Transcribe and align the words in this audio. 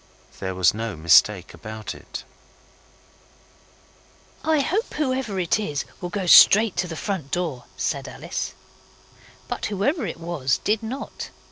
There 0.39 0.55
was 0.55 0.73
no 0.73 0.95
mistake 0.95 1.53
about 1.53 1.93
it. 1.93 2.23
'I 4.43 4.61
hope 4.61 4.95
whoever 4.95 5.39
it 5.39 5.59
is 5.59 5.85
will 6.01 6.09
go 6.09 6.25
straight 6.25 6.75
to 6.77 6.87
the 6.87 6.95
front 6.95 7.29
door,' 7.29 7.65
said 7.77 8.07
Alice. 8.07 8.55
But 9.47 9.67
whoever 9.67 10.07
it 10.07 10.19
was 10.19 10.57
did 10.63 10.81
not. 10.81 11.29